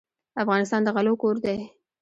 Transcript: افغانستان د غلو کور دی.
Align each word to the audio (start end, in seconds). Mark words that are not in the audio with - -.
افغانستان 0.43 0.81
د 0.83 0.87
غلو 0.95 1.13
کور 1.21 1.35
دی. 1.45 1.57